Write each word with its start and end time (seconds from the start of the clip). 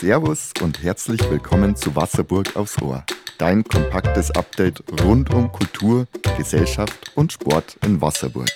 Servus 0.00 0.54
und 0.62 0.82
herzlich 0.82 1.20
willkommen 1.30 1.76
zu 1.76 1.94
Wasserburg 1.94 2.56
aufs 2.56 2.80
Ohr. 2.80 3.04
Dein 3.36 3.62
kompaktes 3.62 4.30
Update 4.30 4.82
rund 5.02 5.34
um 5.34 5.52
Kultur, 5.52 6.06
Gesellschaft 6.38 7.12
und 7.16 7.34
Sport 7.34 7.76
in 7.84 8.00
Wasserburg. 8.00 8.48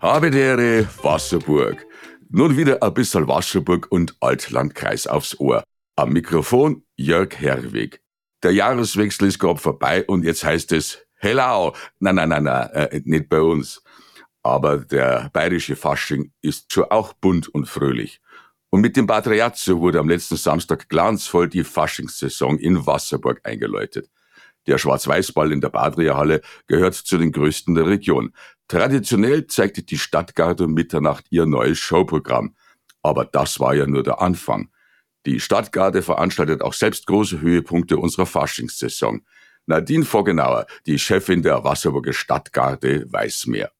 Habe 0.00 0.28
Ehre, 0.28 0.86
Wasserburg. 1.02 1.86
Nun 2.28 2.58
wieder 2.58 2.82
ein 2.82 2.92
bisschen 2.92 3.26
Wasserburg 3.26 3.86
und 3.90 4.14
Altlandkreis 4.20 5.06
aufs 5.06 5.40
Ohr. 5.40 5.64
Am 5.96 6.12
Mikrofon 6.12 6.82
Jörg 6.96 7.34
Herwig. 7.40 8.02
Der 8.42 8.52
Jahreswechsel 8.52 9.28
ist 9.28 9.38
gerade 9.38 9.58
vorbei 9.58 10.04
und 10.04 10.26
jetzt 10.26 10.44
heißt 10.44 10.72
es 10.72 10.98
Hello. 11.14 11.72
Nein, 12.00 12.16
nein, 12.16 12.28
nein, 12.28 12.44
nein, 12.44 12.68
äh, 12.74 13.00
nicht 13.02 13.30
bei 13.30 13.40
uns. 13.40 13.82
Aber 14.42 14.76
der 14.76 15.30
bayerische 15.32 15.74
Fasching 15.74 16.32
ist 16.42 16.70
schon 16.70 16.84
auch 16.90 17.14
bunt 17.14 17.48
und 17.48 17.66
fröhlich. 17.66 18.20
Und 18.70 18.82
mit 18.82 18.96
dem 18.96 19.06
Patriazzo 19.06 19.80
wurde 19.80 19.98
am 19.98 20.08
letzten 20.08 20.36
Samstag 20.36 20.88
glanzvoll 20.88 21.48
die 21.48 21.64
Faschingssaison 21.64 22.58
in 22.58 22.86
Wasserburg 22.86 23.40
eingeläutet. 23.44 24.10
Der 24.66 24.76
Schwarz-Weiß-Ball 24.76 25.52
in 25.52 25.62
der 25.62 25.70
Badria-Halle 25.70 26.42
gehört 26.66 26.94
zu 26.94 27.16
den 27.16 27.32
größten 27.32 27.74
der 27.74 27.86
Region. 27.86 28.34
Traditionell 28.68 29.46
zeigte 29.46 29.82
die 29.82 29.96
Stadtgarde 29.96 30.64
um 30.64 30.74
Mitternacht 30.74 31.24
ihr 31.30 31.46
neues 31.46 31.78
Showprogramm. 31.78 32.54
Aber 33.02 33.24
das 33.24 33.60
war 33.60 33.74
ja 33.74 33.86
nur 33.86 34.02
der 34.02 34.20
Anfang. 34.20 34.68
Die 35.24 35.40
Stadtgarde 35.40 36.02
veranstaltet 36.02 36.60
auch 36.60 36.74
selbst 36.74 37.06
große 37.06 37.40
Höhepunkte 37.40 37.96
unserer 37.96 38.26
Faschingssaison. 38.26 39.22
Nadine 39.64 40.04
Vogenauer, 40.04 40.66
die 40.86 40.98
Chefin 40.98 41.42
der 41.42 41.64
Wasserburger 41.64 42.12
Stadtgarde, 42.12 43.10
weiß 43.10 43.46
mehr. 43.46 43.72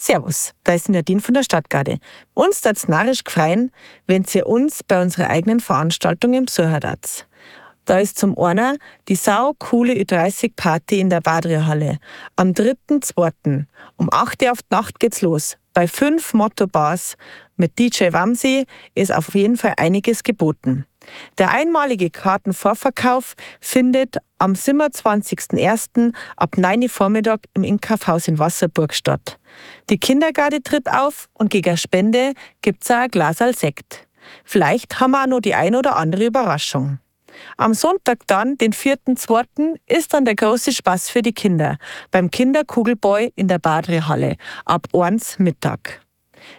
Servus, 0.00 0.54
da 0.62 0.74
ist 0.74 0.88
Nadine 0.88 1.20
von 1.20 1.34
der 1.34 1.42
Stadtgarde. 1.42 1.98
Uns 2.32 2.60
tat's 2.60 2.86
narrisch 2.86 3.24
gefreien, 3.24 3.72
wenn 4.06 4.24
ihr 4.32 4.46
uns 4.46 4.84
bei 4.84 5.02
unserer 5.02 5.28
eigenen 5.28 5.58
Veranstaltung 5.58 6.34
im 6.34 6.44
Besucher 6.44 6.78
Da 7.84 7.98
ist 7.98 8.16
zum 8.16 8.38
einer 8.38 8.76
die 9.08 9.16
sau 9.16 9.54
coole 9.58 9.94
Ü30-Party 9.94 11.00
in 11.00 11.10
der 11.10 11.20
Badria-Halle. 11.20 11.98
Am 12.36 12.52
3.2. 12.52 13.64
um 13.96 14.08
8 14.12 14.42
Uhr 14.44 14.52
auf 14.52 14.62
die 14.62 14.74
Nacht 14.74 15.00
geht's 15.00 15.20
los. 15.20 15.56
Bei 15.74 15.88
fünf 15.88 16.32
Motto-Bars 16.32 17.16
mit 17.56 17.76
DJ 17.78 18.12
Wamsi 18.12 18.66
ist 18.94 19.12
auf 19.12 19.34
jeden 19.34 19.56
Fall 19.56 19.74
einiges 19.78 20.22
geboten. 20.22 20.86
Der 21.38 21.50
einmalige 21.50 22.10
Kartenvorverkauf 22.10 23.34
findet 23.60 24.16
am 24.38 24.52
27.01. 24.52 26.14
ab 26.36 26.56
9 26.56 26.82
Uhr 26.82 26.88
Vormittag 26.88 27.40
im 27.54 27.64
Inkaufhaus 27.64 28.28
in 28.28 28.38
Wasserburg 28.38 28.94
statt. 28.94 29.38
Die 29.90 29.98
Kindergarde 29.98 30.62
tritt 30.62 30.88
auf 30.88 31.28
und 31.34 31.50
gegen 31.50 31.76
Spende 31.76 32.32
gibt's 32.62 32.90
auch 32.90 32.96
ein 32.96 33.10
Glas 33.10 33.40
als 33.40 33.60
Sekt. 33.60 34.06
Vielleicht 34.44 35.00
haben 35.00 35.12
wir 35.12 35.22
auch 35.22 35.26
noch 35.26 35.40
die 35.40 35.54
ein 35.54 35.74
oder 35.74 35.96
andere 35.96 36.26
Überraschung. 36.26 36.98
Am 37.56 37.74
Sonntag 37.74 38.26
dann, 38.26 38.56
den 38.56 38.72
4.2., 38.72 39.76
ist 39.86 40.12
dann 40.12 40.24
der 40.24 40.34
große 40.34 40.72
Spaß 40.72 41.10
für 41.10 41.22
die 41.22 41.32
Kinder 41.32 41.78
beim 42.10 42.30
Kinderkugelboy 42.30 43.32
in 43.36 43.48
der 43.48 43.58
Badrehalle 43.58 44.36
ab 44.64 44.88
1 44.92 45.38
Mittag. 45.38 46.00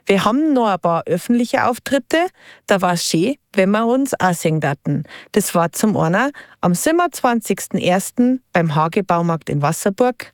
Wir 0.06 0.26
haben 0.26 0.54
noch 0.54 0.68
ein 0.68 0.80
paar 0.80 1.04
öffentliche 1.06 1.66
Auftritte. 1.66 2.28
Da 2.68 2.82
war 2.82 2.94
es 2.94 3.06
schön, 3.06 3.36
wenn 3.54 3.72
wir 3.72 3.86
uns 3.86 4.14
auch 4.20 4.34
sehen 4.34 4.60
daten. 4.60 5.04
Das 5.32 5.56
war 5.56 5.72
zum 5.72 5.98
einen 5.98 6.32
am 6.62 6.74
27.01. 6.74 8.40
beim 8.54 8.76
Hagebaumarkt 8.76 9.50
in 9.50 9.62
Wasserburg, 9.62 10.34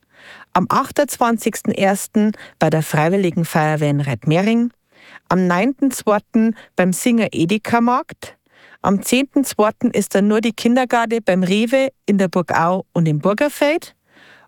am 0.53 0.65
28.01. 0.65 2.33
bei 2.59 2.69
der 2.69 2.83
Freiwilligen 2.83 3.45
Feuerwehr 3.45 3.89
in 3.89 4.01
Reitmering, 4.01 4.71
am 5.29 5.39
9.02. 5.39 6.53
beim 6.75 6.93
Singer 6.93 7.27
Edeka 7.31 7.81
Markt, 7.81 8.37
am 8.85 8.99
10.02. 8.99 9.95
ist 9.95 10.13
dann 10.13 10.27
nur 10.27 10.41
die 10.41 10.53
Kindergarde 10.53 11.19
beim 11.19 11.41
Rewe 11.41 11.89
in 12.05 12.19
der 12.19 12.27
Burgau 12.27 12.85
und 12.93 13.07
im 13.07 13.17
Burgerfeld. 13.17 13.95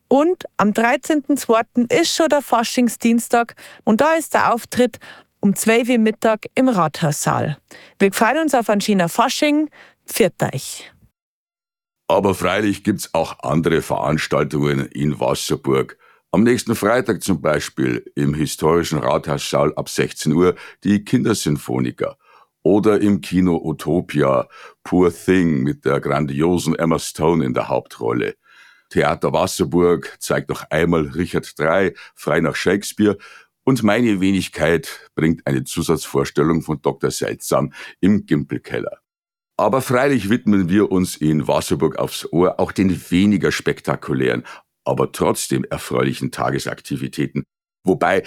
Und 0.08 0.46
am 0.58 0.72
13.02. 0.72 1.92
ist 1.94 2.16
schon 2.16 2.30
der 2.30 2.42
Faschingsdienstag 2.42 3.56
und 3.84 4.02
da 4.02 4.14
ist 4.14 4.34
der 4.34 4.54
Auftritt 4.54 5.00
um 5.40 5.56
12 5.56 5.90
Uhr 5.90 5.98
Mittag 5.98 6.48
im 6.56 6.70
Rathaussaal. 6.70 7.58
Wir 8.00 8.12
freuen 8.14 8.40
uns 8.40 8.56
auf 8.56 8.70
ein 8.70 8.82
schöner 8.82 9.10
Fasching. 9.10 9.70
Pfiat 10.06 10.54
euch. 10.54 10.92
Aber 12.08 12.34
freilich 12.34 12.84
gibt's 12.84 13.14
auch 13.14 13.40
andere 13.40 13.82
Veranstaltungen 13.82 14.86
in 14.88 15.20
Wasserburg. 15.20 15.98
Am 16.32 16.44
nächsten 16.44 16.76
Freitag 16.76 17.22
zum 17.22 17.42
Beispiel 17.42 18.10
im 18.16 18.34
historischen 18.34 19.00
Rathaussaal 19.00 19.74
ab 19.76 19.90
16 19.90 20.32
Uhr 20.32 20.56
die 20.84 21.04
Kindersinfoniker. 21.04 22.18
Oder 22.64 23.02
im 23.02 23.22
Kino 23.22 23.62
Utopia 23.64 24.48
Poor 24.84 25.14
Thing 25.14 25.64
mit 25.64 25.86
der 25.86 26.00
grandiosen 26.00 26.76
Emma 26.76 27.00
Stone 27.00 27.46
in 27.46 27.54
der 27.54 27.68
Hauptrolle. 27.68 28.36
Theater 28.90 29.34
Wasserburg 29.34 30.16
zeigt 30.20 30.50
noch 30.50 30.64
einmal 30.70 31.08
Richard 31.08 31.54
III, 31.60 31.94
frei 32.16 32.40
nach 32.40 32.56
Shakespeare 32.56 33.18
und 33.64 33.84
meine 33.84 34.22
Wenigkeit 34.22 35.12
bringt 35.14 35.46
eine 35.46 35.66
Zusatzvorstellung 35.66 36.62
von 36.62 36.82
Dr. 36.82 37.12
Seltsam 37.12 37.74
im 38.00 38.26
Gimpelkeller. 38.26 39.00
Aber 39.58 39.82
freilich 39.82 40.30
widmen 40.30 40.70
wir 40.70 40.92
uns 40.92 41.18
in 41.18 41.48
Wasserburg 41.48 41.98
aufs 41.98 42.32
Ohr 42.32 42.60
auch 42.60 42.72
den 42.72 43.12
weniger 43.12 43.52
spektakulären, 43.52 44.44
aber 44.86 45.12
trotzdem 45.12 45.66
erfreulichen 45.66 46.32
Tagesaktivitäten. 46.32 47.44
Wobei, 47.84 48.24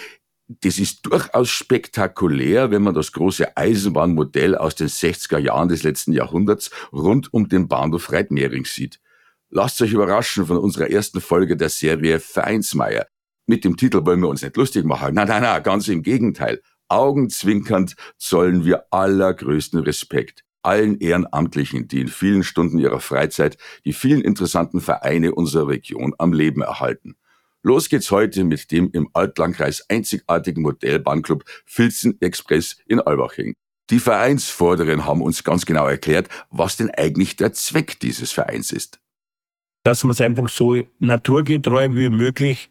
das 0.49 0.79
ist 0.79 1.07
durchaus 1.07 1.49
spektakulär, 1.49 2.71
wenn 2.71 2.83
man 2.83 2.95
das 2.95 3.13
große 3.13 3.57
Eisenbahnmodell 3.57 4.57
aus 4.57 4.75
den 4.75 4.89
60er 4.89 5.39
Jahren 5.39 5.69
des 5.69 5.85
letzten 5.85 6.13
Jahrhunderts 6.13 6.71
rund 6.93 7.33
um 7.33 7.49
den 7.49 7.69
Bahnhof 7.69 8.13
Reitmering 8.13 8.65
sieht. 8.65 9.01
Lasst 9.53 9.83
euch 9.83 9.93
überraschen 9.93 10.47
von 10.47 10.59
unserer 10.59 10.91
ersten 10.91 11.21
Folge 11.21 11.57
der 11.57 11.71
Serie 11.71 12.21
Vereinsmeier. 12.21 13.07
Mit 13.47 13.65
dem 13.65 13.77
Titel 13.77 14.07
wollen 14.07 14.21
wir 14.21 14.29
uns 14.29 14.43
nicht 14.43 14.57
lustig 14.57 14.85
machen. 14.85 15.15
Nein, 15.15 15.27
nein, 15.27 15.43
nein, 15.43 15.63
ganz 15.65 15.89
im 15.89 16.03
Gegenteil. 16.05 16.63
Augenzwinkernd 16.89 17.97
zollen 18.17 18.65
wir 18.65 18.85
allergrößten 18.93 19.81
Respekt 19.81 20.45
allen 20.63 21.01
Ehrenamtlichen, 21.01 21.89
die 21.89 22.03
in 22.03 22.09
vielen 22.09 22.45
Stunden 22.45 22.79
ihrer 22.79 23.01
Freizeit 23.01 23.57
die 23.85 23.93
vielen 23.93 24.21
interessanten 24.21 24.81
Vereine 24.81 25.35
unserer 25.35 25.69
Region 25.69 26.15
am 26.19 26.33
Leben 26.33 26.63
erhalten. 26.63 27.17
Los 27.63 27.89
geht's 27.89 28.11
heute 28.11 28.45
mit 28.45 28.71
dem 28.71 28.91
im 28.93 29.09
Altlandkreis 29.15 29.85
einzigartigen 29.89 30.63
Modellbahnclub 30.63 31.45
Filzen 31.67 32.21
Express 32.21 32.77
in 32.87 33.01
Albaching. 33.01 33.55
Die 33.89 33.99
Vereinsvorderen 33.99 35.07
haben 35.07 35.23
uns 35.23 35.43
ganz 35.43 35.67
genau 35.67 35.89
erklärt, 35.89 36.29
was 36.51 36.77
denn 36.77 36.91
eigentlich 36.91 37.37
der 37.37 37.53
Zweck 37.53 37.99
dieses 37.99 38.31
Vereins 38.31 38.71
ist 38.71 39.01
dass 39.83 40.05
man 40.05 40.13
es 40.13 40.21
einfach 40.21 40.49
so 40.49 40.77
naturgetreu 40.99 41.89
wie 41.93 42.09
möglich 42.09 42.71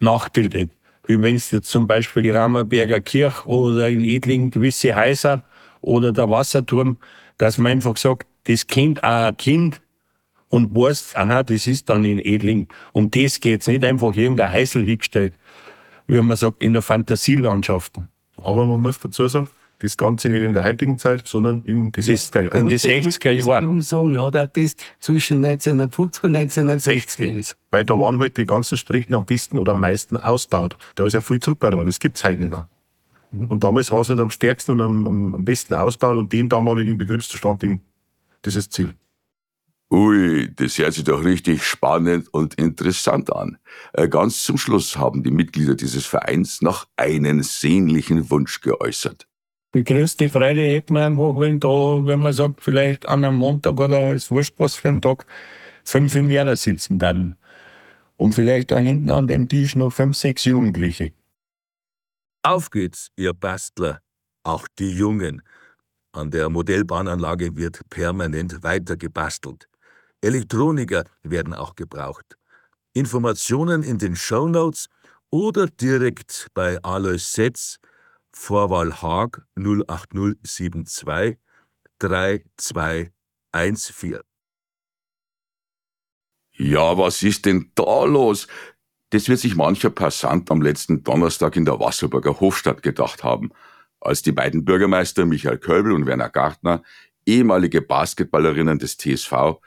nachbildet. 0.00 0.70
Wie 1.06 1.20
wenn 1.20 1.36
es 1.36 1.50
jetzt 1.50 1.70
zum 1.70 1.86
Beispiel 1.86 2.22
die 2.22 2.30
Rammerberger 2.30 3.00
Kirche 3.00 3.46
oder 3.46 3.88
in 3.88 4.04
Edling 4.04 4.50
gewisse 4.50 4.94
Häuser 4.94 5.42
oder 5.80 6.12
der 6.12 6.28
Wasserturm, 6.28 6.98
dass 7.38 7.58
man 7.58 7.72
einfach 7.72 7.96
sagt, 7.96 8.26
das 8.44 8.66
Kind 8.66 9.02
auch 9.02 9.26
ein 9.26 9.36
Kind 9.36 9.80
und 10.48 10.74
weiß, 10.74 11.14
aha, 11.14 11.42
das 11.42 11.66
ist 11.66 11.88
dann 11.88 12.04
in 12.04 12.18
Edling. 12.18 12.68
Um 12.92 13.10
das 13.10 13.40
geht's 13.40 13.66
nicht 13.66 13.84
einfach 13.84 14.14
irgendein 14.14 14.52
Häusl 14.52 14.84
hingestellt, 14.84 15.34
wie 16.06 16.20
man 16.20 16.36
sagt, 16.36 16.62
in 16.62 16.72
der 16.72 16.82
Fantasielandschaften. 16.82 18.08
Aber 18.36 18.66
man 18.66 18.80
muss 18.80 18.98
dazu 18.98 19.28
sagen, 19.28 19.48
das 19.80 19.96
Ganze 19.96 20.28
nicht 20.28 20.42
in 20.42 20.52
der 20.52 20.64
heutigen 20.64 20.98
Zeit, 20.98 21.26
sondern 21.26 21.62
in 21.64 21.90
die 21.90 22.02
60er 22.02 22.54
In 22.54 22.68
die 22.68 22.78
60er 22.78 23.30
Jahren. 23.30 23.80
So, 23.80 24.08
ja, 24.10 24.30
das 24.30 24.76
zwischen 25.00 25.44
1950 25.44 26.24
und 26.24 26.36
1960 26.36 27.36
ist. 27.36 27.56
Weil 27.70 27.84
da 27.84 27.98
waren 27.98 28.20
halt 28.20 28.36
die 28.36 28.46
ganzen 28.46 28.76
Strecken 28.76 29.14
am 29.14 29.24
besten 29.24 29.58
oder 29.58 29.72
am 29.72 29.80
meisten 29.80 30.16
ausgebaut. 30.16 30.76
Da 30.94 31.06
ist 31.06 31.14
ja 31.14 31.20
viel 31.20 31.40
zurückgebaut 31.40 31.86
Das 31.86 31.98
gibt's 31.98 32.22
heute 32.22 32.40
nicht 32.40 32.50
mehr. 32.50 32.68
Und 33.32 33.64
damals 33.64 33.90
war 33.90 34.00
es 34.00 34.08
halt 34.08 34.20
am 34.20 34.30
stärksten 34.30 34.72
und 34.72 34.80
am, 34.80 35.34
am 35.34 35.44
besten 35.44 35.74
ausgebaut 35.74 36.18
und 36.18 36.32
den 36.32 36.48
damaligen 36.48 36.98
Betriebszustand, 36.98 37.62
das 38.42 38.56
ist 38.56 38.68
das 38.68 38.70
Ziel. 38.70 38.94
Ui, 39.92 40.52
das 40.54 40.78
hört 40.78 40.92
sich 40.92 41.04
doch 41.04 41.24
richtig 41.24 41.64
spannend 41.64 42.32
und 42.32 42.54
interessant 42.54 43.32
an. 43.34 43.58
Äh, 43.92 44.08
ganz 44.08 44.44
zum 44.44 44.56
Schluss 44.56 44.96
haben 44.96 45.24
die 45.24 45.32
Mitglieder 45.32 45.74
dieses 45.74 46.06
Vereins 46.06 46.62
noch 46.62 46.86
einen 46.96 47.42
sehnlichen 47.42 48.30
Wunsch 48.30 48.60
geäußert 48.60 49.26
die 49.74 49.84
größte 49.84 50.28
Freude 50.28 50.62
hätten 50.62 50.94
wir 50.94 51.06
einfach, 51.06 51.38
wenn 51.38 51.60
da, 51.60 51.68
wenn 51.68 52.20
man 52.20 52.32
sagt, 52.32 52.60
vielleicht 52.62 53.06
an 53.06 53.24
einem 53.24 53.36
Montag 53.36 53.78
oder 53.78 53.98
als 53.98 54.30
wurscht 54.30 54.54
für 54.56 54.88
einen 54.88 55.00
Tag, 55.00 55.26
fünf 55.84 56.14
im 56.16 56.28
Lehrer 56.28 56.56
sitzen 56.56 56.98
dann. 56.98 57.36
Und 58.16 58.34
vielleicht 58.34 58.70
da 58.70 58.78
hinten 58.78 59.10
an 59.10 59.28
dem 59.28 59.48
Tisch 59.48 59.76
noch 59.76 59.92
fünf, 59.92 60.16
sechs 60.16 60.44
Jugendliche. 60.44 61.12
Auf 62.42 62.70
geht's, 62.70 63.10
ihr 63.16 63.32
Bastler, 63.32 64.00
auch 64.42 64.66
die 64.78 64.90
Jungen. 64.90 65.42
An 66.12 66.30
der 66.30 66.48
Modellbahnanlage 66.48 67.56
wird 67.56 67.80
permanent 67.88 68.62
weiter 68.62 68.96
gebastelt. 68.96 69.68
Elektroniker 70.20 71.04
werden 71.22 71.54
auch 71.54 71.74
gebraucht. 71.76 72.36
Informationen 72.92 73.82
in 73.82 73.98
den 73.98 74.16
Show 74.16 74.48
Notes 74.48 74.88
oder 75.30 75.66
direkt 75.68 76.48
bei 76.54 76.82
Alois 76.82 77.32
Setz 77.32 77.78
Vorwahl 78.32 79.02
Haag 79.02 79.46
08072 79.56 81.38
3214. 81.98 84.20
Ja, 86.52 86.98
was 86.98 87.22
ist 87.22 87.46
denn 87.46 87.72
da 87.74 88.04
los? 88.04 88.46
Das 89.10 89.28
wird 89.28 89.40
sich 89.40 89.56
mancher 89.56 89.90
Passant 89.90 90.50
am 90.50 90.62
letzten 90.62 91.02
Donnerstag 91.02 91.56
in 91.56 91.64
der 91.64 91.80
Wasserburger 91.80 92.38
Hofstadt 92.38 92.82
gedacht 92.82 93.24
haben, 93.24 93.50
als 94.00 94.22
die 94.22 94.32
beiden 94.32 94.64
Bürgermeister 94.64 95.26
Michael 95.26 95.58
Köbel 95.58 95.92
und 95.92 96.06
Werner 96.06 96.30
Gartner, 96.30 96.82
ehemalige 97.26 97.82
Basketballerinnen 97.82 98.78
des 98.78 98.96
TSV, 98.96 99.60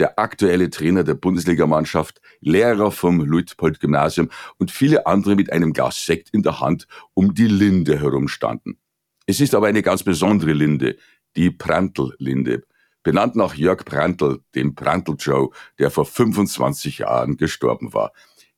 der 0.00 0.18
aktuelle 0.18 0.70
Trainer 0.70 1.04
der 1.04 1.14
Bundesligamannschaft, 1.14 2.20
Lehrer 2.40 2.90
vom 2.90 3.20
Luitpold-Gymnasium 3.20 4.30
und 4.58 4.70
viele 4.70 5.06
andere 5.06 5.36
mit 5.36 5.52
einem 5.52 5.72
Glas 5.72 6.04
Sekt 6.04 6.30
in 6.30 6.42
der 6.42 6.60
Hand 6.60 6.88
um 7.14 7.34
die 7.34 7.46
Linde 7.46 8.00
herumstanden. 8.00 8.78
Es 9.26 9.40
ist 9.40 9.54
aber 9.54 9.68
eine 9.68 9.82
ganz 9.82 10.02
besondere 10.02 10.54
Linde, 10.54 10.96
die 11.36 11.50
Prantl-Linde, 11.50 12.62
benannt 13.02 13.36
nach 13.36 13.54
Jörg 13.54 13.84
Prantl, 13.84 14.40
dem 14.54 14.74
Prantl 14.74 15.14
Joe, 15.18 15.50
der 15.78 15.90
vor 15.90 16.06
25 16.06 16.98
Jahren 16.98 17.36
gestorben 17.36 17.92
war. 17.92 18.12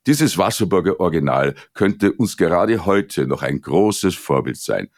Dieses 0.06 0.38
Wasserburger 0.38 0.98
Original 1.00 1.54
könnte 1.74 2.12
uns 2.12 2.36
gerade 2.36 2.86
heute 2.86 3.26
noch 3.26 3.42
ein 3.42 3.60
großes 3.60 4.14
Vorbild 4.14 4.56
sein. 4.56 4.88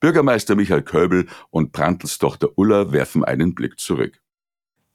Bürgermeister 0.00 0.54
Michael 0.54 0.82
Köbel 0.82 1.26
und 1.50 1.72
Prantls 1.72 2.18
Tochter 2.18 2.50
Ulla 2.56 2.92
werfen 2.92 3.24
einen 3.24 3.54
Blick 3.54 3.78
zurück. 3.78 4.20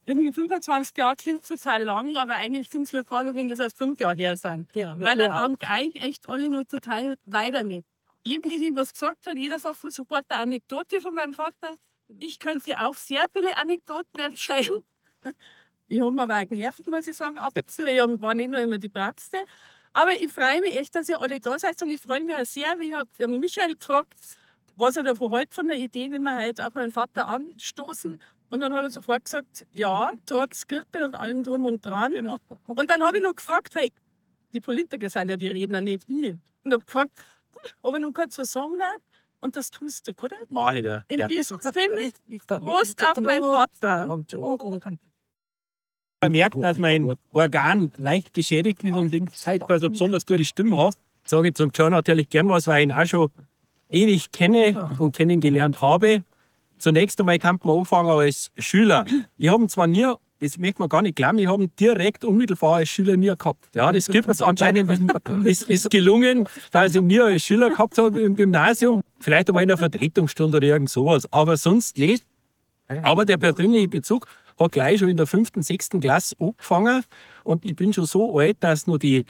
Irgendwie 0.05 0.33
25 0.33 0.97
Jahre 0.97 1.15
klingt 1.15 1.47
total 1.47 1.83
lang, 1.83 2.15
aber 2.17 2.35
eigentlich 2.35 2.69
sind 2.69 2.83
es 2.83 2.93
wenn 2.93 3.49
das 3.49 3.59
erst 3.59 3.77
fünf 3.77 3.99
Jahre 3.99 4.15
her 4.15 4.35
sind. 4.35 4.67
Ja, 4.75 4.99
Weil 4.99 5.17
dann 5.17 5.33
haben 5.33 5.57
eigentlich 5.61 6.03
echt 6.03 6.27
alle 6.27 6.49
nur 6.49 6.65
total 6.65 7.17
weiter 7.25 7.63
mit. 7.63 7.85
Irgendwie, 8.23 8.75
was 8.75 8.93
gesagt 8.93 9.25
hat, 9.25 9.35
jeder 9.35 9.59
sagt 9.59 9.79
sofort 9.91 10.25
eine 10.29 10.41
Anekdote 10.41 11.01
von 11.01 11.13
meinem 11.13 11.33
Vater. 11.33 11.75
Ich 12.19 12.39
könnte 12.39 12.79
auch 12.79 12.95
sehr 12.95 13.25
viele 13.33 13.55
Anekdoten 13.57 14.19
erzählen. 14.19 14.83
Ich 15.87 15.99
habe 15.99 16.11
mir 16.11 16.21
aber 16.21 16.45
genervt, 16.45 16.87
muss 16.87 17.07
ich 17.07 17.17
sagen. 17.17 17.37
Ab 17.37 17.53
und 17.55 17.69
zu 17.69 17.85
ich 17.85 18.21
war 18.21 18.33
nicht 18.33 18.49
nur 18.49 18.61
immer 18.61 18.77
die 18.77 18.87
Bratste. 18.87 19.39
Aber 19.93 20.13
ich 20.13 20.31
freue 20.31 20.61
mich 20.61 20.77
echt, 20.77 20.95
dass 20.95 21.09
ihr 21.09 21.19
alle 21.21 21.39
da 21.39 21.59
seid 21.59 21.81
und 21.81 21.89
ich 21.89 21.99
freue 21.99 22.21
mich 22.21 22.35
auch 22.35 22.45
sehr, 22.45 22.79
wie 22.79 22.89
ich 22.89 22.93
habe 22.93 23.27
Michael 23.27 23.75
gefragt, 23.75 24.13
was 24.77 24.95
er 24.95 25.03
davon 25.03 25.33
hält 25.33 25.53
von 25.53 25.67
der 25.67 25.77
Idee, 25.77 26.09
wenn 26.11 26.23
wir 26.23 26.37
heute 26.37 26.65
auf 26.65 26.73
meinen 26.73 26.91
Vater 26.93 27.27
anstoßen. 27.27 28.21
Und 28.51 28.59
dann 28.59 28.73
hat 28.73 28.83
er 28.83 28.89
sofort 28.89 29.23
gesagt, 29.25 29.65
ja, 29.71 30.11
dort 30.25 30.53
Skripte 30.53 31.05
und 31.05 31.15
allem 31.15 31.41
drum 31.43 31.65
und 31.65 31.85
dran. 31.85 32.13
Und 32.67 32.89
dann 32.89 33.01
habe 33.01 33.17
ich 33.17 33.23
noch 33.23 33.35
gefragt, 33.35 33.73
hey, 33.75 33.91
die 34.53 34.59
Politiker 34.59 35.09
sind 35.09 35.29
ja 35.29 35.37
die 35.37 35.47
Redner 35.47 35.79
nicht 35.79 36.07
wir. 36.09 36.37
Und 36.63 36.73
habe 36.73 36.83
gefragt, 36.83 37.11
ob 37.81 37.95
ich 37.95 38.01
noch 38.01 38.11
kurz 38.13 38.37
was 38.37 38.51
sagen 38.51 38.77
darf. 38.77 39.01
Und 39.39 39.55
das 39.55 39.71
tust 39.71 40.07
du, 40.07 40.11
oder? 40.21 40.35
Mach 40.49 40.73
ich 40.73 40.83
da. 40.83 41.03
In 41.07 41.19
Ja. 41.19 41.27
diesem 41.27 41.59
Sinne, 41.61 42.11
Prost 42.45 43.03
auf 43.03 43.19
meinen 43.21 43.41
Vater. 43.41 44.05
man 46.21 46.31
merkt, 46.31 46.61
dass 46.61 46.77
mein 46.77 47.15
Organ 47.31 47.91
leicht 47.97 48.33
geschädigt 48.33 48.83
ist 48.83 48.93
und 48.93 49.13
ich 49.13 49.31
zeitweise 49.31 49.85
so 49.85 49.89
besonders 49.89 50.25
gute 50.25 50.45
Stimme 50.45 50.77
habe, 50.77 50.95
sage 51.23 51.47
ich 51.47 51.55
zum 51.55 51.71
John 51.73 51.91
natürlich 51.93 52.29
gern 52.29 52.49
was, 52.49 52.67
weil 52.67 52.81
ich 52.81 52.89
ihn 52.89 52.91
auch 52.91 53.05
schon 53.05 53.31
ewig 53.89 54.31
kenne 54.31 54.89
und 54.99 55.15
kennengelernt 55.15 55.81
habe. 55.81 56.23
Zunächst 56.81 57.19
einmal 57.19 57.37
kann 57.37 57.59
man 57.63 57.79
anfangen 57.79 58.09
als 58.09 58.51
Schüler. 58.57 59.05
Ich 59.37 59.49
habe 59.49 59.67
zwar 59.67 59.85
nie, 59.85 60.11
das 60.39 60.57
möchte 60.57 60.81
man 60.81 60.89
gar 60.89 61.03
nicht 61.03 61.15
glauben, 61.15 61.37
ich 61.37 61.47
habe 61.47 61.67
direkt 61.67 62.25
unmittelbar 62.25 62.77
als 62.77 62.89
Schüler 62.89 63.15
nie 63.17 63.27
gehabt. 63.37 63.69
Ja, 63.75 63.91
das 63.91 64.07
gibt 64.07 64.27
es 64.27 64.41
anscheinend, 64.41 64.89
es 65.45 65.61
ist 65.61 65.91
gelungen, 65.91 66.49
dass 66.71 66.95
ich 66.95 67.01
nie 67.01 67.19
als 67.19 67.43
Schüler 67.43 67.69
gehabt 67.69 67.99
habe 67.99 68.19
im 68.19 68.35
Gymnasium. 68.35 69.01
Vielleicht 69.19 69.49
einmal 69.49 69.63
in 69.63 69.69
einer 69.69 69.77
Vertretungsstunde 69.77 70.57
oder 70.57 70.67
irgend 70.67 70.89
sowas. 70.89 71.31
Aber 71.31 71.55
sonst 71.55 71.99
nicht. 71.99 72.25
Aber 73.03 73.25
der 73.25 73.37
persönliche 73.37 73.87
Bezug 73.87 74.25
hat 74.59 74.71
gleich 74.71 74.99
schon 74.99 75.09
in 75.09 75.17
der 75.17 75.27
fünften, 75.27 75.61
sechsten 75.61 75.99
Klasse 75.99 76.35
angefangen. 76.39 77.03
Und 77.43 77.63
ich 77.63 77.75
bin 77.75 77.93
schon 77.93 78.05
so 78.05 78.39
alt, 78.39 78.57
dass 78.59 78.87
nur 78.87 78.97
die 78.97 79.25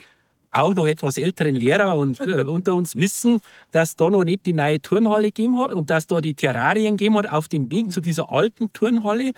auch 0.52 0.74
noch 0.74 0.86
etwas 0.86 1.16
älteren 1.16 1.54
Lehrer 1.54 1.96
und, 1.96 2.20
äh, 2.20 2.44
unter 2.44 2.74
uns 2.74 2.94
wissen, 2.96 3.40
dass 3.70 3.96
da 3.96 4.10
noch 4.10 4.24
nicht 4.24 4.46
die 4.46 4.52
neue 4.52 4.80
Turnhalle 4.80 5.28
gegeben 5.28 5.58
hat 5.58 5.72
und 5.72 5.90
dass 5.90 6.06
da 6.06 6.20
die 6.20 6.34
Terrarien 6.34 6.96
gegeben 6.96 7.16
hat 7.16 7.32
auf 7.32 7.48
dem 7.48 7.70
Weg 7.70 7.90
zu 7.90 8.00
dieser 8.00 8.30
alten 8.30 8.72
Turnhalle. 8.72 9.32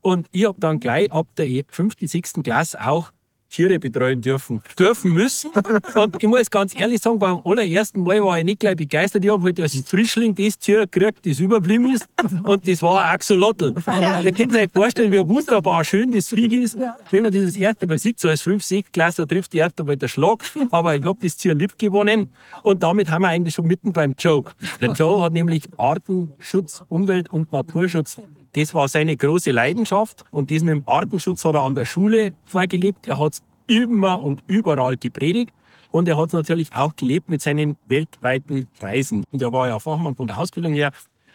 Und 0.00 0.28
ich 0.30 0.44
habe 0.44 0.60
dann 0.60 0.78
gleich 0.78 1.10
ab 1.10 1.26
der 1.36 1.64
fünften, 1.68 2.06
sechsten 2.06 2.42
Klasse 2.42 2.86
auch 2.86 3.10
Tiere 3.50 3.78
betreuen 3.78 4.20
dürfen, 4.20 4.62
dürfen 4.78 5.12
müssen. 5.12 5.50
Und 5.94 6.22
ich 6.22 6.28
muss 6.28 6.50
ganz 6.50 6.78
ehrlich 6.78 7.00
sagen, 7.00 7.18
beim 7.18 7.40
allerersten 7.44 8.02
Mal 8.02 8.22
war 8.22 8.38
ich 8.38 8.44
nicht 8.44 8.60
gleich 8.60 8.76
begeistert. 8.76 9.24
Ich 9.24 9.30
habe 9.30 9.42
halt 9.42 9.58
als 9.60 9.76
Frischling 9.86 10.34
das 10.34 10.58
Tier 10.58 10.86
gekriegt, 10.86 11.24
das 11.24 11.40
überblieben 11.40 11.94
ist. 11.94 12.06
Und 12.42 12.68
das 12.68 12.82
war 12.82 13.02
ein 13.02 13.14
Axolotl. 13.14 13.74
Ihr 14.22 14.32
könnt 14.32 14.54
euch 14.54 14.70
vorstellen, 14.72 15.12
wie 15.12 15.26
wunderbar 15.26 15.82
schön 15.84 16.12
das 16.12 16.28
Vieh 16.28 16.62
ist. 16.62 16.76
Wenn 17.10 17.22
man 17.22 17.32
dieses 17.32 17.56
erste 17.56 17.86
Mal 17.86 17.98
sieht, 17.98 18.20
so 18.20 18.28
als 18.28 18.42
5 18.42 18.62
6 18.62 18.92
Klasse 18.92 19.26
trifft 19.26 19.52
die 19.52 19.58
erste 19.58 19.82
Mal 19.82 19.96
der 19.96 20.08
Schlag. 20.08 20.42
Aber 20.70 20.94
ich 20.94 21.04
habe 21.04 21.18
das 21.22 21.36
Tier 21.36 21.54
lieb 21.54 21.78
gewonnen. 21.78 22.30
Und 22.62 22.82
damit 22.82 23.10
haben 23.10 23.22
wir 23.22 23.28
eigentlich 23.28 23.54
schon 23.54 23.66
mitten 23.66 23.92
beim 23.92 24.14
Joke. 24.18 24.52
Der 24.80 24.92
Joe 24.92 25.22
hat 25.22 25.32
nämlich 25.32 25.64
Artenschutz, 25.76 26.84
Umwelt- 26.88 27.30
und 27.30 27.50
Naturschutz 27.52 28.18
das 28.52 28.74
war 28.74 28.88
seine 28.88 29.16
große 29.16 29.50
Leidenschaft 29.50 30.24
und 30.30 30.50
das 30.50 30.62
mit 30.62 30.74
dem 30.74 30.82
Artenschutz 30.86 31.44
hat 31.44 31.54
er 31.54 31.62
an 31.62 31.74
der 31.74 31.84
Schule 31.84 32.32
vorgelebt. 32.44 33.06
Er 33.06 33.18
hat 33.18 33.34
es 33.34 33.42
immer 33.66 34.22
und 34.22 34.42
überall 34.46 34.96
gepredigt 34.96 35.52
und 35.90 36.08
er 36.08 36.16
hat 36.16 36.28
es 36.28 36.32
natürlich 36.32 36.72
auch 36.74 36.94
gelebt 36.96 37.28
mit 37.28 37.42
seinen 37.42 37.76
weltweiten 37.86 38.68
Reisen. 38.80 39.24
Und 39.30 39.42
er 39.42 39.52
war 39.52 39.68
ja 39.68 39.78
Fachmann 39.78 40.14
von 40.14 40.26
der 40.26 40.38
Ausbildung 40.38 40.72
her, 40.72 40.92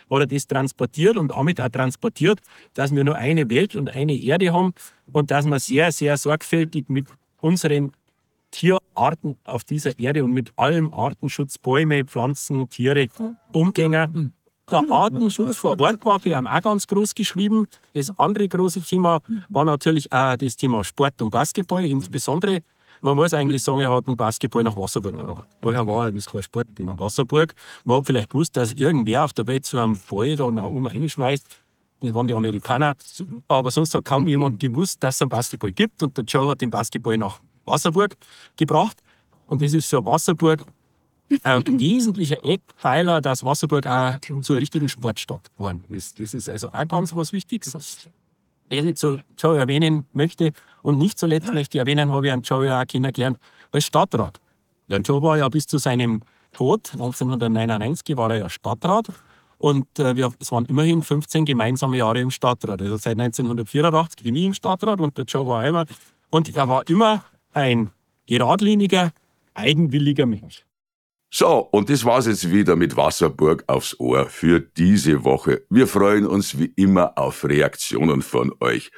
hat 0.10 0.20
er 0.20 0.28
das 0.28 0.48
transportiert 0.48 1.18
und 1.18 1.30
damit 1.30 1.62
auch 1.62 1.70
transportiert, 1.70 2.40
dass 2.74 2.94
wir 2.94 3.04
nur 3.04 3.16
eine 3.16 3.50
Welt 3.50 3.76
und 3.76 3.90
eine 3.96 4.16
Erde 4.16 4.54
haben 4.54 4.74
und 5.12 5.32
dass 5.32 5.46
wir 5.46 5.60
sehr, 5.60 5.92
sehr 5.92 6.18
sorgfältig 6.18 6.90
mit 6.90 7.08
unseren 7.42 7.92
Tierarten 8.52 9.38
auf 9.44 9.64
dieser 9.64 9.98
Erde 9.98 10.24
und 10.24 10.32
mit 10.32 10.54
allem 10.56 10.94
Artenschutz, 10.94 11.58
Bäume, 11.58 12.06
Pflanzen, 12.06 12.70
Tiere 12.70 13.08
umgehen. 13.52 14.34
Der 14.72 14.84
Artenschutz 14.90 15.58
vor 15.58 15.80
Ort 15.80 16.06
war 16.06 16.20
für 16.20 16.30
ihn 16.30 16.48
auch 16.48 16.62
ganz 16.62 16.88
groß 16.88 17.14
geschrieben. 17.14 17.68
Das 17.94 18.18
andere 18.18 18.48
große 18.48 18.82
Thema 18.82 19.20
war 19.50 19.66
natürlich 19.66 20.12
auch 20.12 20.38
das 20.38 20.56
Thema 20.56 20.84
Sport 20.84 21.22
und 21.22 21.32
Basketball. 21.32 21.84
Insbesondere, 21.84 22.64
man 23.02 23.18
muss 23.18 23.34
eigentlich 23.34 23.62
sagen, 23.62 23.82
er 23.82 23.92
hat 23.92 24.08
einen 24.08 24.16
Basketball 24.16 24.64
nach 24.64 24.78
Wasserburg 24.78 25.18
gebracht. 25.18 25.48
Vorher 25.62 25.86
war 25.86 26.12
das 26.12 26.26
kein 26.26 26.44
Sport 26.44 26.68
in 26.80 26.98
Wasserburg. 26.98 27.54
Man 27.84 27.98
hat 27.98 28.06
vielleicht 28.06 28.30
gewusst, 28.30 28.56
dass 28.56 28.72
irgendwer 28.72 29.26
auf 29.26 29.34
der 29.34 29.46
Welt 29.48 29.66
so 29.66 29.80
einen 29.80 30.00
Ball 30.10 30.36
da 30.38 30.50
nach 30.50 30.64
oben 30.64 30.88
reinschmeißt. 30.88 31.46
Das 32.00 32.14
waren 32.14 32.28
die 32.28 32.34
Amerikaner. 32.34 32.96
Aber 33.50 33.70
sonst 33.70 33.94
hat 33.94 34.06
kaum 34.06 34.28
jemand 34.28 34.62
gewusst, 34.62 35.04
dass 35.04 35.16
es 35.16 35.22
einen 35.22 35.30
Basketball 35.30 35.74
gibt. 35.74 36.02
Und 36.04 36.18
der 36.18 36.24
Joe 36.24 36.50
hat 36.50 36.62
den 36.62 36.70
Basketball 36.70 37.18
nach 37.18 37.42
Wasserburg 37.66 38.16
gebracht. 38.56 38.98
Und 39.48 39.62
das 39.62 39.74
ist 39.74 39.90
für 39.90 40.06
Wasserburg 40.06 40.66
ein 41.44 41.80
wesentlicher 41.80 42.44
Eckpfeiler, 42.44 43.22
dass 43.22 43.44
Wasserburg 43.44 43.88
auch 43.88 44.20
zur 44.42 44.58
richtigen 44.58 44.90
Sportstadt 44.90 45.52
geworden 45.56 45.84
ist. 45.90 46.20
Das 46.20 46.34
ist 46.34 46.50
also 46.50 46.70
auch 46.70 46.88
ganz 46.88 47.16
was 47.16 47.34
Wichtiges. 47.34 47.74
Was 47.74 48.10
ich 48.70 48.98
so 48.98 49.20
Joe 49.38 49.58
erwähnen 49.58 50.06
möchte. 50.14 50.52
Und 50.82 50.98
nicht 50.98 51.18
zuletzt 51.18 51.54
möchte 51.54 51.78
ich 51.78 51.80
erwähnen, 51.80 52.12
habe 52.12 52.28
ich 52.28 52.34
einen 52.34 52.42
Joe 52.42 52.74
auch 52.76 52.86
kennengelernt 52.86 53.38
als 53.72 53.86
Stadtrat. 53.86 54.40
Der 54.90 55.00
Joe 55.00 55.22
war 55.22 55.38
ja 55.38 55.48
bis 55.50 55.66
zu 55.68 55.78
seinem 55.78 56.22
Tod, 56.52 56.92
1999, 56.94 58.18
war 58.18 58.32
er 58.32 58.38
ja 58.38 58.50
Stadtrat. 58.50 59.08
Und 59.58 59.88
äh, 59.98 60.16
wir, 60.16 60.34
es 60.40 60.52
waren 60.52 60.66
immerhin 60.66 61.02
15 61.02 61.46
gemeinsame 61.46 61.98
Jahre 61.98 62.20
im 62.20 62.32
Stadtrat. 62.32 62.82
Also 62.82 62.98
seit 62.98 63.20
1984 63.20 64.24
bin 64.24 64.36
ich 64.36 64.46
im 64.46 64.54
Stadtrat 64.54 65.00
und 65.00 65.18
der 65.18 65.26
Joe 65.26 65.48
war 65.48 65.66
immer. 65.66 65.86
Und 66.30 66.56
er 66.56 66.68
war 66.68 66.88
immer 66.90 67.24
ein 67.54 67.92
geradliniger, 68.26 69.12
eigenwilliger 69.54 70.26
Mensch. 70.26 70.66
So, 71.36 71.68
und 71.72 71.90
das 71.90 72.06
war's 72.06 72.28
jetzt 72.28 72.52
wieder 72.52 72.76
mit 72.76 72.96
Wasserburg 72.96 73.64
aufs 73.66 74.00
Ohr 74.00 74.28
für 74.28 74.60
diese 74.60 75.24
Woche. 75.24 75.64
Wir 75.68 75.88
freuen 75.88 76.28
uns 76.28 76.60
wie 76.60 76.72
immer 76.76 77.18
auf 77.18 77.44
Reaktionen 77.44 78.22
von 78.22 78.54
euch. 78.60 78.92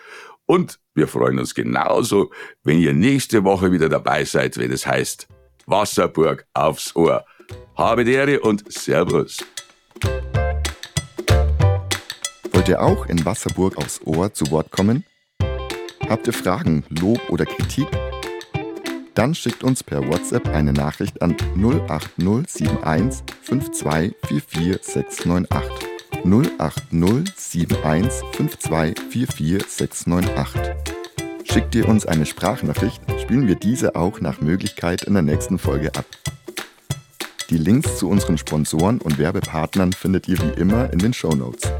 Und 0.45 0.77
wir 0.95 1.07
freuen 1.07 1.39
uns 1.39 1.55
genauso, 1.55 2.33
wenn 2.65 2.77
ihr 2.77 2.91
nächste 2.91 3.45
Woche 3.45 3.71
wieder 3.71 3.87
dabei 3.87 4.25
seid, 4.25 4.57
wenn 4.57 4.73
es 4.73 4.85
heißt 4.85 5.29
Wasserburg 5.65 6.45
aufs 6.53 6.93
Ohr. 6.93 7.23
Habe 7.77 8.03
die 8.03 8.11
Ehre 8.11 8.41
und 8.41 8.69
Servus. 8.69 9.37
Wollt 12.51 12.67
ihr 12.67 12.81
auch 12.81 13.05
in 13.05 13.23
Wasserburg 13.23 13.77
aufs 13.77 14.01
Ohr 14.03 14.33
zu 14.33 14.51
Wort 14.51 14.71
kommen? 14.71 15.05
Habt 16.09 16.27
ihr 16.27 16.33
Fragen, 16.33 16.83
Lob 16.89 17.21
oder 17.29 17.45
Kritik? 17.45 17.87
Dann 19.15 19.33
schickt 19.33 19.63
uns 19.63 19.81
per 19.81 20.07
WhatsApp 20.07 20.49
eine 20.49 20.73
Nachricht 20.73 21.19
an 21.21 21.37
08071 21.55 23.23
5244698. 23.47 25.57
08071 26.59 28.23
5244698. 28.33 30.75
Schickt 31.45 31.73
ihr 31.75 31.87
uns 31.87 32.05
eine 32.05 32.25
Sprachnachricht, 32.25 33.01
spielen 33.21 33.47
wir 33.47 33.55
diese 33.55 33.95
auch 33.95 34.19
nach 34.19 34.41
Möglichkeit 34.41 35.03
in 35.03 35.13
der 35.13 35.23
nächsten 35.23 35.59
Folge 35.59 35.95
ab. 35.95 36.05
Die 37.49 37.57
Links 37.57 37.99
zu 37.99 38.09
unseren 38.09 38.37
Sponsoren 38.37 38.99
und 38.99 39.17
Werbepartnern 39.17 39.93
findet 39.93 40.27
ihr 40.27 40.37
wie 40.39 40.59
immer 40.59 40.91
in 40.91 40.99
den 40.99 41.13
Shownotes. 41.13 41.71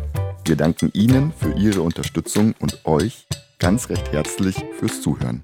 Wir 0.46 0.56
danken 0.56 0.90
Ihnen 0.94 1.34
für 1.38 1.52
Ihre 1.54 1.82
Unterstützung 1.82 2.56
und 2.60 2.86
euch 2.86 3.28
ganz 3.60 3.90
recht 3.90 4.14
herzlich 4.14 4.56
fürs 4.80 5.02
Zuhören. 5.02 5.44